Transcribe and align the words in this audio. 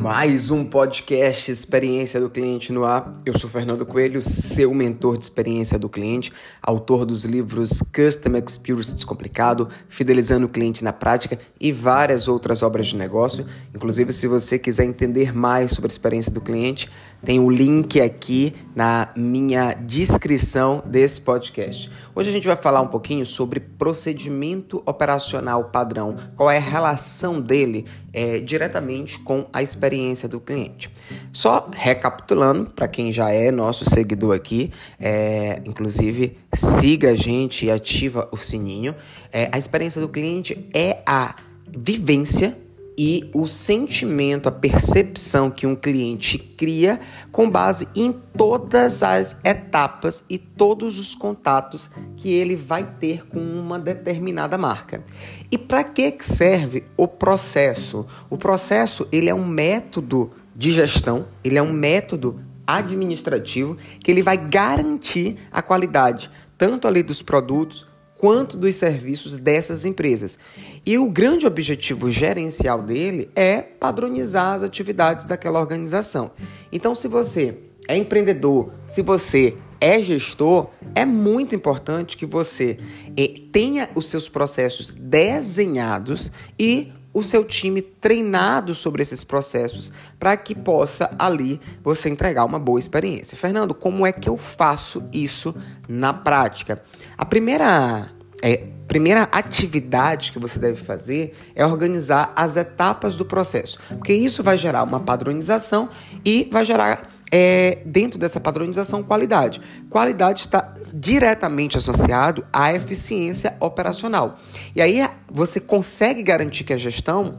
Mais 0.00 0.48
um 0.48 0.64
podcast 0.64 1.50
Experiência 1.50 2.20
do 2.20 2.30
Cliente 2.30 2.72
no 2.72 2.84
ar. 2.84 3.12
Eu 3.26 3.36
sou 3.36 3.50
Fernando 3.50 3.84
Coelho, 3.84 4.22
seu 4.22 4.72
mentor 4.72 5.18
de 5.18 5.24
experiência 5.24 5.76
do 5.76 5.88
cliente, 5.88 6.32
autor 6.62 7.04
dos 7.04 7.24
livros 7.24 7.82
Custom 7.92 8.36
Experience 8.36 8.94
Descomplicado, 8.94 9.68
Fidelizando 9.88 10.46
o 10.46 10.48
Cliente 10.48 10.84
na 10.84 10.92
Prática 10.92 11.36
e 11.60 11.72
várias 11.72 12.28
outras 12.28 12.62
obras 12.62 12.86
de 12.86 12.96
negócio. 12.96 13.44
Inclusive, 13.74 14.12
se 14.12 14.28
você 14.28 14.56
quiser 14.56 14.84
entender 14.84 15.34
mais 15.34 15.72
sobre 15.72 15.88
a 15.88 15.92
experiência 15.92 16.30
do 16.30 16.40
cliente, 16.40 16.88
tem 17.24 17.38
o 17.40 17.44
um 17.44 17.50
link 17.50 18.00
aqui 18.00 18.54
na 18.74 19.08
minha 19.16 19.72
descrição 19.72 20.82
desse 20.86 21.20
podcast. 21.20 21.90
Hoje 22.14 22.30
a 22.30 22.32
gente 22.32 22.46
vai 22.46 22.56
falar 22.56 22.80
um 22.80 22.86
pouquinho 22.88 23.24
sobre 23.24 23.60
procedimento 23.60 24.82
operacional 24.86 25.64
padrão, 25.64 26.16
qual 26.36 26.50
é 26.50 26.56
a 26.56 26.60
relação 26.60 27.40
dele 27.40 27.86
é, 28.12 28.40
diretamente 28.40 29.18
com 29.20 29.46
a 29.52 29.62
experiência 29.62 30.28
do 30.28 30.40
cliente. 30.40 30.90
Só 31.32 31.68
recapitulando, 31.72 32.70
para 32.70 32.88
quem 32.88 33.12
já 33.12 33.30
é 33.30 33.50
nosso 33.50 33.84
seguidor 33.88 34.34
aqui, 34.34 34.72
é, 34.98 35.62
inclusive 35.64 36.36
siga 36.54 37.10
a 37.10 37.14
gente 37.14 37.66
e 37.66 37.70
ativa 37.70 38.28
o 38.32 38.36
sininho. 38.36 38.94
É, 39.32 39.48
a 39.52 39.58
experiência 39.58 40.00
do 40.00 40.08
cliente 40.08 40.68
é 40.74 41.02
a 41.06 41.34
vivência 41.66 42.56
e 42.98 43.30
o 43.32 43.46
sentimento, 43.46 44.48
a 44.48 44.52
percepção 44.52 45.52
que 45.52 45.64
um 45.64 45.76
cliente 45.76 46.36
cria 46.36 46.98
com 47.30 47.48
base 47.48 47.86
em 47.94 48.10
todas 48.10 49.04
as 49.04 49.36
etapas 49.44 50.24
e 50.28 50.36
todos 50.36 50.98
os 50.98 51.14
contatos 51.14 51.88
que 52.16 52.32
ele 52.32 52.56
vai 52.56 52.82
ter 52.98 53.24
com 53.24 53.38
uma 53.38 53.78
determinada 53.78 54.58
marca. 54.58 55.04
E 55.48 55.56
para 55.56 55.84
que 55.84 56.12
serve 56.20 56.84
o 56.96 57.06
processo? 57.06 58.04
O 58.28 58.36
processo 58.36 59.06
ele 59.12 59.30
é 59.30 59.34
um 59.34 59.46
método 59.46 60.32
de 60.56 60.72
gestão, 60.72 61.28
ele 61.44 61.56
é 61.56 61.62
um 61.62 61.72
método 61.72 62.40
administrativo 62.66 63.76
que 64.02 64.10
ele 64.10 64.24
vai 64.24 64.36
garantir 64.36 65.36
a 65.52 65.62
qualidade 65.62 66.28
tanto 66.58 66.88
ali 66.88 67.04
dos 67.04 67.22
produtos 67.22 67.86
quanto 68.18 68.56
dos 68.56 68.74
serviços 68.74 69.38
dessas 69.38 69.84
empresas. 69.84 70.38
E 70.84 70.98
o 70.98 71.08
grande 71.08 71.46
objetivo 71.46 72.10
gerencial 72.10 72.82
dele 72.82 73.30
é 73.34 73.62
padronizar 73.62 74.54
as 74.54 74.62
atividades 74.62 75.24
daquela 75.24 75.60
organização. 75.60 76.32
Então, 76.70 76.94
se 76.94 77.08
você 77.08 77.58
é 77.86 77.96
empreendedor, 77.96 78.72
se 78.86 79.00
você 79.00 79.56
é 79.80 80.02
gestor, 80.02 80.68
é 80.94 81.04
muito 81.04 81.54
importante 81.54 82.16
que 82.16 82.26
você 82.26 82.78
eh, 83.16 83.40
tenha 83.52 83.88
os 83.94 84.08
seus 84.08 84.28
processos 84.28 84.92
desenhados 84.94 86.32
e 86.58 86.92
o 87.18 87.22
seu 87.22 87.44
time 87.44 87.82
treinado 87.82 88.74
sobre 88.74 89.02
esses 89.02 89.24
processos 89.24 89.92
para 90.18 90.36
que 90.36 90.54
possa 90.54 91.10
ali 91.18 91.60
você 91.82 92.08
entregar 92.08 92.44
uma 92.44 92.58
boa 92.58 92.78
experiência. 92.78 93.36
Fernando, 93.36 93.74
como 93.74 94.06
é 94.06 94.12
que 94.12 94.28
eu 94.28 94.36
faço 94.36 95.02
isso 95.12 95.54
na 95.88 96.14
prática? 96.14 96.82
A 97.16 97.24
primeira 97.24 98.10
é, 98.42 98.68
primeira 98.86 99.24
atividade 99.32 100.32
que 100.32 100.38
você 100.38 100.58
deve 100.58 100.82
fazer 100.82 101.36
é 101.54 101.66
organizar 101.66 102.32
as 102.34 102.56
etapas 102.56 103.16
do 103.16 103.24
processo, 103.24 103.78
porque 103.88 104.14
isso 104.14 104.42
vai 104.42 104.56
gerar 104.56 104.82
uma 104.82 105.00
padronização 105.00 105.90
e 106.24 106.48
vai 106.50 106.64
gerar 106.64 107.10
é, 107.30 107.82
dentro 107.84 108.18
dessa 108.18 108.40
padronização 108.40 109.02
qualidade. 109.02 109.60
Qualidade 109.90 110.40
está 110.40 110.74
diretamente 110.94 111.76
associado 111.76 112.46
à 112.52 112.72
eficiência 112.72 113.56
operacional. 113.60 114.38
E 114.74 114.80
aí 114.80 115.06
você 115.30 115.60
consegue 115.60 116.22
garantir 116.22 116.64
que 116.64 116.72
a 116.72 116.78
gestão 116.78 117.36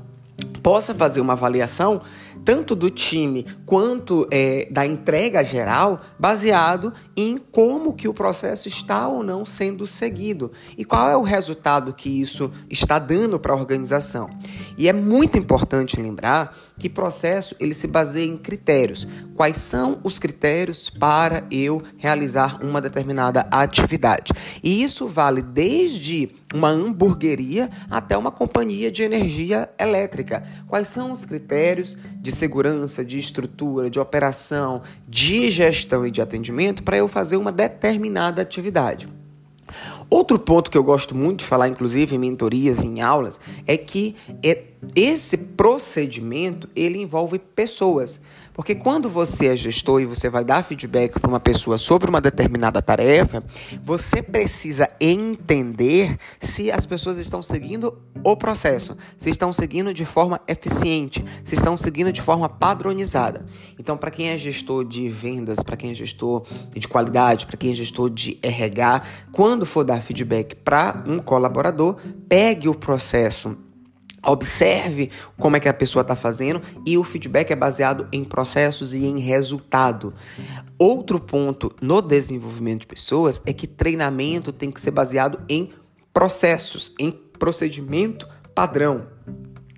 possa 0.61 0.93
fazer 0.93 1.21
uma 1.21 1.33
avaliação 1.33 2.01
tanto 2.43 2.75
do 2.75 2.89
time 2.89 3.45
quanto 3.65 4.27
é, 4.31 4.67
da 4.71 4.85
entrega 4.85 5.44
geral, 5.44 6.01
baseado 6.17 6.94
em 7.16 7.38
como 7.38 7.94
que 7.94 8.07
o 8.07 8.13
processo 8.13 8.67
está 8.67 9.07
ou 9.07 9.23
não 9.23 9.45
sendo 9.45 9.85
seguido 9.85 10.51
e 10.78 10.85
qual 10.85 11.09
é 11.09 11.16
o 11.16 11.22
resultado 11.22 11.94
que 11.94 12.09
isso 12.09 12.51
está 12.69 12.97
dando 12.97 13.39
para 13.39 13.53
a 13.53 13.55
organização. 13.55 14.29
E 14.78 14.88
é 14.88 14.94
muito 14.94 15.38
importante 15.38 16.01
lembrar 16.01 16.55
que 16.79 16.89
processo 16.89 17.55
ele 17.59 17.73
se 17.73 17.88
baseia 17.88 18.25
em 18.25 18.38
critérios. 18.38 19.05
Quais 19.35 19.57
são 19.57 19.99
os 20.03 20.17
critérios 20.17 20.89
para 20.89 21.44
eu 21.51 21.83
realizar 21.97 22.63
uma 22.63 22.79
determinada 22.81 23.45
atividade? 23.51 24.31
E 24.63 24.81
isso 24.81 25.07
vale 25.07 25.41
desde 25.41 26.31
uma 26.53 26.69
hamburgueria 26.69 27.69
até 27.91 28.17
uma 28.17 28.31
companhia 28.31 28.89
de 28.89 29.03
energia 29.03 29.69
elétrica. 29.78 30.44
Quais 30.67 30.88
são 30.88 31.11
os 31.11 31.25
critérios 31.25 31.97
de 32.19 32.31
segurança, 32.31 33.03
de 33.03 33.18
estrutura, 33.18 33.90
de 33.90 34.00
operação, 34.00 34.81
de 35.07 35.50
gestão 35.50 36.06
e 36.06 36.12
de 36.12 36.22
atendimento 36.22 36.84
para 36.84 36.97
eu 36.97 37.07
fazer 37.07 37.38
uma 37.38 37.52
determinada 37.52 38.41
atividade? 38.41 39.07
Outro 40.09 40.40
ponto 40.40 40.72
que 40.72 40.78
eu 40.78 40.84
gosto 40.84 41.16
muito 41.16 41.40
de 41.40 41.46
falar, 41.46 41.68
inclusive 41.68 42.16
em 42.16 42.19
mentorias, 42.19 42.84
em 42.84 43.02
aulas, 43.02 43.40
é 43.68 43.78
que 43.78 44.16
é, 44.44 44.63
esse 44.96 45.38
procedimento 45.38 46.68
ele 46.75 47.00
envolve 47.00 47.38
pessoas. 47.38 48.19
Porque 48.53 48.75
quando 48.75 49.09
você 49.09 49.47
é 49.47 49.57
gestor 49.57 50.01
e 50.01 50.05
você 50.05 50.29
vai 50.29 50.43
dar 50.43 50.63
feedback 50.63 51.19
para 51.19 51.29
uma 51.29 51.39
pessoa 51.39 51.77
sobre 51.77 52.09
uma 52.09 52.19
determinada 52.21 52.81
tarefa, 52.81 53.43
você 53.83 54.21
precisa 54.21 54.89
entender 54.99 56.17
se 56.39 56.71
as 56.71 56.85
pessoas 56.85 57.17
estão 57.17 57.41
seguindo 57.41 57.97
o 58.23 58.35
processo, 58.35 58.97
se 59.17 59.29
estão 59.29 59.53
seguindo 59.53 59.93
de 59.93 60.05
forma 60.05 60.41
eficiente, 60.47 61.23
se 61.43 61.55
estão 61.55 61.77
seguindo 61.77 62.11
de 62.11 62.21
forma 62.21 62.49
padronizada. 62.49 63.45
Então, 63.77 63.97
para 63.97 64.11
quem 64.11 64.29
é 64.29 64.37
gestor 64.37 64.85
de 64.85 65.07
vendas, 65.07 65.63
para 65.63 65.77
quem 65.77 65.91
é 65.91 65.93
gestor 65.93 66.45
de 66.69 66.87
qualidade, 66.87 67.45
para 67.45 67.57
quem 67.57 67.71
é 67.71 67.75
gestor 67.75 68.09
de 68.09 68.37
RH, 68.41 69.03
quando 69.31 69.66
for 69.66 69.83
dar 69.83 70.01
feedback 70.01 70.55
para 70.55 71.03
um 71.07 71.19
colaborador, 71.19 71.97
pegue 72.27 72.67
o 72.67 72.75
processo 72.75 73.57
Observe 74.24 75.09
como 75.38 75.56
é 75.56 75.59
que 75.59 75.69
a 75.69 75.74
pessoa 75.74 76.02
está 76.02 76.16
fazendo 76.16 76.62
e 76.85 76.97
o 76.97 77.03
feedback 77.03 77.52
é 77.52 77.56
baseado 77.56 78.07
em 78.12 78.24
processos 78.24 78.94
e 78.94 79.06
em 79.06 79.19
resultado. 79.19 80.13
Outro 80.78 81.19
ponto 81.19 81.74
no 81.81 82.02
desenvolvimento 82.02 82.81
de 82.81 82.88
pessoas 82.88 83.41
é 83.46 83.53
que 83.53 83.68
treinamento 83.68 84.52
tem 84.52 84.72
que 84.72 84.81
ser 84.81 84.91
baseado 84.91 85.40
em 85.47 85.72
processos, 86.13 86.94
em 87.00 87.12
procedimento 87.12 88.28
padrão. 88.53 89.08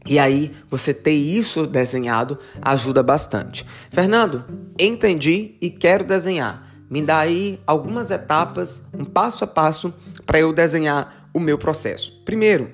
E 0.08 0.18
aí, 0.18 0.52
você 0.68 0.94
ter 0.94 1.14
isso 1.14 1.68
desenhado 1.68 2.40
ajuda 2.60 3.04
bastante. 3.04 3.66
Fernando, 3.92 4.44
entendi 4.80 5.56
e 5.62 5.70
quero 5.70 6.04
desenhar. 6.04 6.72
Me 6.90 7.02
dá 7.02 7.20
aí 7.20 7.60
algumas 7.68 8.10
etapas, 8.10 8.88
um 8.94 9.06
passo 9.06 9.44
a 9.44 9.48
passo 9.48 9.94
para 10.26 10.40
eu 10.40 10.52
desenhar 10.52 11.30
o 11.34 11.40
meu 11.40 11.58
processo. 11.58 12.22
Primeiro, 12.26 12.72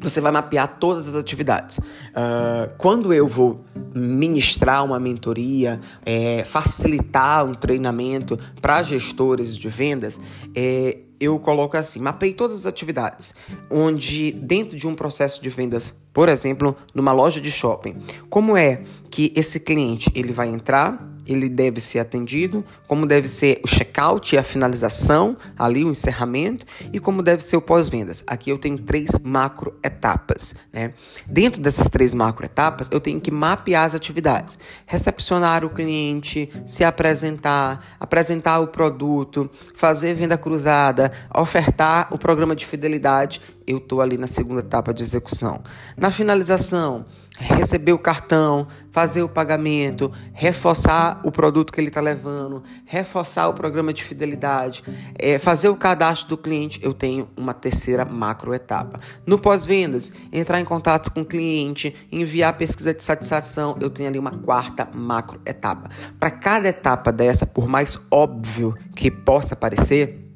você 0.00 0.20
vai 0.20 0.32
mapear 0.32 0.78
todas 0.78 1.08
as 1.08 1.14
atividades. 1.14 1.78
Uh, 1.78 2.70
quando 2.78 3.12
eu 3.12 3.26
vou 3.28 3.64
ministrar 3.94 4.84
uma 4.84 4.98
mentoria, 4.98 5.80
é, 6.04 6.44
facilitar 6.44 7.44
um 7.44 7.54
treinamento 7.54 8.38
para 8.60 8.82
gestores 8.82 9.56
de 9.56 9.68
vendas, 9.68 10.20
é, 10.54 10.98
eu 11.20 11.38
coloco 11.38 11.76
assim: 11.76 12.00
mapeei 12.00 12.32
todas 12.32 12.60
as 12.60 12.66
atividades, 12.66 13.34
onde 13.70 14.32
dentro 14.32 14.76
de 14.76 14.86
um 14.86 14.94
processo 14.94 15.42
de 15.42 15.48
vendas, 15.48 15.92
por 16.12 16.28
exemplo, 16.28 16.74
numa 16.94 17.12
loja 17.12 17.40
de 17.40 17.50
shopping, 17.50 17.96
como 18.28 18.56
é 18.56 18.82
que 19.10 19.32
esse 19.36 19.60
cliente 19.60 20.10
ele 20.14 20.32
vai 20.32 20.48
entrar, 20.48 21.09
ele 21.26 21.48
deve 21.48 21.80
ser 21.80 21.98
atendido, 21.98 22.64
como 22.86 23.06
deve 23.06 23.28
ser 23.28 23.60
o 23.64 23.68
checkout 23.68 24.34
e 24.34 24.38
a 24.38 24.42
finalização, 24.42 25.36
ali 25.58 25.84
o 25.84 25.90
encerramento, 25.90 26.66
e 26.92 26.98
como 26.98 27.22
deve 27.22 27.42
ser 27.44 27.56
o 27.56 27.60
pós-vendas. 27.60 28.24
Aqui 28.26 28.50
eu 28.50 28.58
tenho 28.58 28.78
três 28.78 29.18
macro 29.22 29.78
etapas. 29.82 30.54
Né? 30.72 30.92
Dentro 31.26 31.60
dessas 31.60 31.88
três 31.88 32.14
macro 32.14 32.44
etapas, 32.44 32.88
eu 32.90 33.00
tenho 33.00 33.20
que 33.20 33.30
mapear 33.30 33.84
as 33.84 33.94
atividades. 33.94 34.58
Recepcionar 34.86 35.64
o 35.64 35.70
cliente, 35.70 36.50
se 36.66 36.84
apresentar, 36.84 37.96
apresentar 37.98 38.60
o 38.60 38.68
produto, 38.68 39.48
fazer 39.74 40.14
venda 40.14 40.36
cruzada, 40.36 41.12
ofertar 41.34 42.08
o 42.10 42.18
programa 42.18 42.56
de 42.56 42.66
fidelidade 42.66 43.40
eu 43.66 43.78
estou 43.78 44.00
ali 44.00 44.16
na 44.16 44.26
segunda 44.26 44.60
etapa 44.60 44.92
de 44.92 45.02
execução. 45.02 45.62
Na 45.96 46.10
finalização, 46.10 47.06
receber 47.40 47.92
o 47.92 47.98
cartão, 47.98 48.66
fazer 48.90 49.22
o 49.22 49.28
pagamento, 49.28 50.12
reforçar 50.32 51.20
o 51.24 51.30
produto 51.32 51.72
que 51.72 51.80
ele 51.80 51.88
está 51.88 52.00
levando, 52.00 52.62
reforçar 52.84 53.48
o 53.48 53.54
programa 53.54 53.92
de 53.92 54.04
fidelidade, 54.04 54.84
é, 55.18 55.38
fazer 55.38 55.68
o 55.68 55.76
cadastro 55.76 56.28
do 56.28 56.36
cliente, 56.36 56.80
eu 56.82 56.92
tenho 56.92 57.28
uma 57.36 57.54
terceira 57.54 58.04
macro 58.04 58.52
etapa. 58.52 59.00
No 59.26 59.38
pós-vendas, 59.38 60.12
entrar 60.32 60.60
em 60.60 60.64
contato 60.64 61.10
com 61.12 61.22
o 61.22 61.24
cliente, 61.24 61.94
enviar 62.12 62.56
pesquisa 62.58 62.92
de 62.92 63.02
satisfação, 63.02 63.76
eu 63.80 63.88
tenho 63.88 64.08
ali 64.08 64.18
uma 64.18 64.32
quarta 64.32 64.86
macro 64.92 65.40
etapa. 65.46 65.90
Para 66.18 66.30
cada 66.30 66.68
etapa 66.68 67.10
dessa, 67.10 67.46
por 67.46 67.66
mais 67.66 67.98
óbvio 68.10 68.76
que 68.94 69.10
possa 69.10 69.56
parecer, 69.56 70.29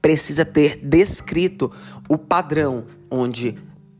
precisa 0.00 0.44
ter 0.44 0.76
descrito 0.82 1.70
o 2.08 2.16
padrão 2.16 2.84
onde 3.10 3.56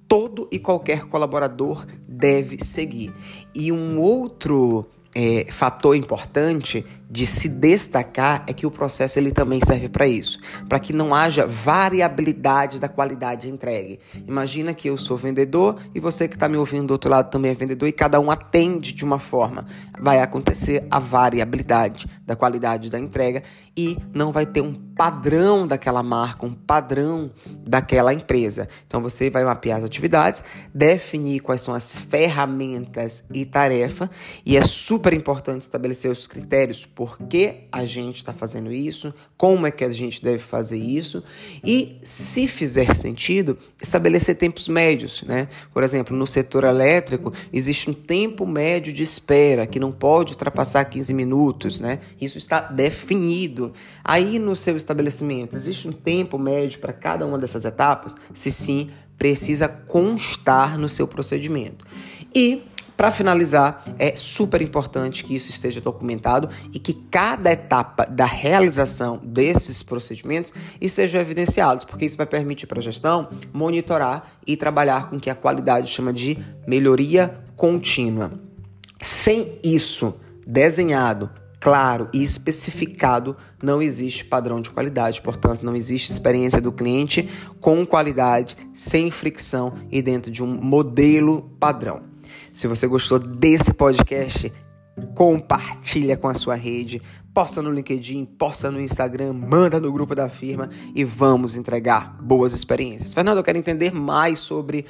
todo 0.08 0.48
e 0.50 0.58
qualquer 0.58 1.04
colaborador 1.04 1.86
deve 2.08 2.58
seguir. 2.64 3.12
E 3.54 3.70
um 3.70 4.00
outro 4.00 4.86
é, 5.14 5.46
fator 5.50 5.96
importante 5.96 6.84
de 7.10 7.26
se 7.26 7.48
destacar 7.48 8.44
é 8.46 8.52
que 8.52 8.66
o 8.66 8.70
processo 8.70 9.18
ele 9.18 9.32
também 9.32 9.60
serve 9.64 9.88
para 9.88 10.06
isso, 10.06 10.38
para 10.68 10.78
que 10.78 10.92
não 10.92 11.12
haja 11.12 11.44
variabilidade 11.44 12.78
da 12.78 12.88
qualidade 12.88 13.48
entregue. 13.48 13.98
Imagina 14.28 14.72
que 14.72 14.88
eu 14.88 14.96
sou 14.96 15.16
vendedor 15.16 15.76
e 15.92 15.98
você 15.98 16.28
que 16.28 16.34
está 16.34 16.48
me 16.48 16.56
ouvindo 16.56 16.86
do 16.86 16.92
outro 16.92 17.10
lado 17.10 17.28
também 17.28 17.50
é 17.50 17.54
vendedor 17.54 17.88
e 17.88 17.92
cada 17.92 18.20
um 18.20 18.30
atende 18.30 18.92
de 18.92 19.04
uma 19.04 19.18
forma. 19.18 19.66
Vai 20.00 20.20
acontecer 20.20 20.86
a 20.88 21.00
variabilidade 21.00 22.06
da 22.24 22.36
qualidade 22.36 22.90
da 22.90 22.98
entrega 22.98 23.42
e 23.80 23.96
não 24.12 24.30
vai 24.30 24.44
ter 24.44 24.60
um 24.60 24.74
padrão 24.74 25.66
daquela 25.66 26.02
marca, 26.02 26.44
um 26.44 26.52
padrão 26.52 27.30
daquela 27.66 28.12
empresa. 28.12 28.68
Então 28.86 29.00
você 29.00 29.30
vai 29.30 29.42
mapear 29.42 29.78
as 29.78 29.84
atividades, 29.84 30.44
definir 30.74 31.40
quais 31.40 31.62
são 31.62 31.72
as 31.72 31.96
ferramentas 31.96 33.24
e 33.32 33.46
tarefa 33.46 34.10
e 34.44 34.58
é 34.58 34.62
super 34.62 35.14
importante 35.14 35.62
estabelecer 35.62 36.10
os 36.10 36.26
critérios 36.26 36.84
por 36.84 37.18
que 37.18 37.62
a 37.72 37.86
gente 37.86 38.16
está 38.16 38.34
fazendo 38.34 38.70
isso, 38.70 39.14
como 39.38 39.66
é 39.66 39.70
que 39.70 39.84
a 39.84 39.90
gente 39.90 40.22
deve 40.22 40.40
fazer 40.40 40.76
isso 40.76 41.24
e, 41.64 41.98
se 42.02 42.46
fizer 42.46 42.94
sentido, 42.94 43.56
estabelecer 43.82 44.36
tempos 44.36 44.68
médios. 44.68 45.22
Né? 45.22 45.48
Por 45.72 45.82
exemplo, 45.82 46.14
no 46.14 46.26
setor 46.26 46.64
elétrico, 46.64 47.32
existe 47.50 47.88
um 47.88 47.94
tempo 47.94 48.46
médio 48.46 48.92
de 48.92 49.02
espera 49.02 49.66
que 49.66 49.80
não 49.80 49.92
pode 49.92 50.34
ultrapassar 50.34 50.84
15 50.84 51.14
minutos. 51.14 51.80
Né? 51.80 52.00
Isso 52.20 52.36
está 52.36 52.60
definido. 52.60 53.69
Aí, 54.04 54.38
no 54.38 54.54
seu 54.54 54.76
estabelecimento, 54.76 55.56
existe 55.56 55.88
um 55.88 55.92
tempo 55.92 56.38
médio 56.38 56.80
para 56.80 56.92
cada 56.92 57.26
uma 57.26 57.38
dessas 57.38 57.64
etapas? 57.64 58.14
Se 58.34 58.50
sim, 58.50 58.90
precisa 59.18 59.68
constar 59.68 60.78
no 60.78 60.88
seu 60.88 61.06
procedimento. 61.06 61.84
E 62.34 62.64
para 63.00 63.10
finalizar, 63.10 63.82
é 63.98 64.14
super 64.14 64.60
importante 64.60 65.24
que 65.24 65.34
isso 65.34 65.48
esteja 65.48 65.80
documentado 65.80 66.50
e 66.70 66.78
que 66.78 66.92
cada 66.92 67.50
etapa 67.50 68.04
da 68.04 68.26
realização 68.26 69.18
desses 69.24 69.82
procedimentos 69.82 70.52
esteja 70.78 71.18
evidenciados, 71.18 71.86
porque 71.86 72.04
isso 72.04 72.18
vai 72.18 72.26
permitir 72.26 72.66
para 72.66 72.78
a 72.78 72.82
gestão 72.82 73.30
monitorar 73.54 74.32
e 74.46 74.54
trabalhar 74.54 75.08
com 75.08 75.18
que 75.18 75.30
a 75.30 75.34
qualidade 75.34 75.90
chama 75.90 76.12
de 76.12 76.36
melhoria 76.66 77.40
contínua. 77.56 78.32
Sem 79.00 79.58
isso 79.64 80.20
desenhado, 80.46 81.30
claro 81.60 82.08
e 82.12 82.22
especificado, 82.22 83.36
não 83.62 83.82
existe 83.82 84.24
padrão 84.24 84.60
de 84.60 84.70
qualidade, 84.70 85.20
portanto, 85.20 85.62
não 85.62 85.76
existe 85.76 86.10
experiência 86.10 86.60
do 86.60 86.72
cliente 86.72 87.28
com 87.60 87.86
qualidade, 87.86 88.56
sem 88.72 89.10
fricção 89.10 89.74
e 89.92 90.00
dentro 90.00 90.30
de 90.30 90.42
um 90.42 90.46
modelo 90.46 91.54
padrão. 91.60 92.02
Se 92.52 92.66
você 92.66 92.86
gostou 92.86 93.18
desse 93.18 93.74
podcast, 93.74 94.50
compartilha 95.14 96.16
com 96.16 96.28
a 96.28 96.34
sua 96.34 96.54
rede, 96.54 97.02
posta 97.40 97.62
no 97.62 97.72
LinkedIn, 97.72 98.26
posta 98.26 98.70
no 98.70 98.78
Instagram, 98.78 99.32
manda 99.32 99.80
no 99.80 99.90
grupo 99.90 100.14
da 100.14 100.28
firma 100.28 100.68
e 100.94 101.04
vamos 101.04 101.56
entregar 101.56 102.18
boas 102.20 102.52
experiências. 102.52 103.14
Fernando, 103.14 103.38
eu 103.38 103.42
quero 103.42 103.56
entender 103.56 103.94
mais 103.94 104.40
sobre 104.40 104.84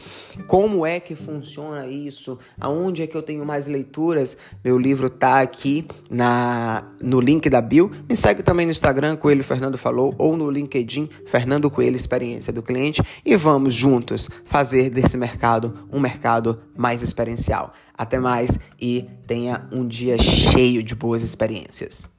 como 0.49 0.85
é 0.85 0.99
que 0.99 1.15
funciona 1.15 1.87
isso, 1.87 2.41
aonde 2.61 3.03
é 3.03 3.07
que 3.07 3.17
eu 3.17 3.23
tenho 3.23 3.47
mais 3.47 3.69
leituras. 3.69 4.37
Meu 4.65 4.77
livro 4.77 5.07
está 5.07 5.41
aqui 5.41 5.87
na 6.11 6.83
no 7.01 7.21
link 7.21 7.49
da 7.49 7.61
bio. 7.61 7.89
Me 8.09 8.17
segue 8.17 8.43
também 8.43 8.67
no 8.67 8.73
Instagram, 8.73 9.15
Coelho 9.15 9.45
Fernando 9.45 9.79
Falou, 9.79 10.13
ou 10.19 10.37
no 10.37 10.51
LinkedIn, 10.51 11.09
Fernando 11.27 11.71
Coelho 11.71 11.95
Experiência 11.95 12.53
do 12.53 12.65
Cliente, 12.65 13.01
e 13.25 13.37
vamos 13.37 13.75
juntos 13.75 14.29
fazer 14.45 14.91
desse 14.91 15.17
mercado 15.17 15.87
um 15.93 16.01
mercado 16.01 16.61
mais 16.77 17.01
experiencial. 17.01 17.73
Até 17.97 18.19
mais 18.19 18.59
e 18.81 19.09
tenha 19.25 19.69
um 19.71 19.87
dia 19.87 20.19
cheio 20.19 20.83
de 20.83 20.97
boas 20.97 21.23
experiências. 21.23 22.19